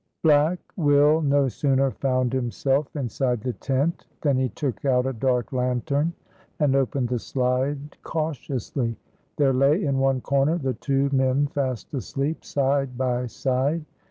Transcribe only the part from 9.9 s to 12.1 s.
one corner the two men fast